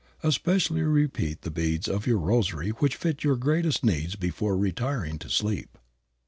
[0.23, 5.29] Especially repeat the beads of your rosary which fit your greatest needs before retiring to
[5.29, 5.77] sleep.